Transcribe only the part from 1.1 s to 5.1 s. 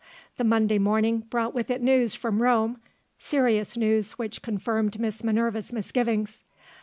brought with it news from Rome serious news which confirmed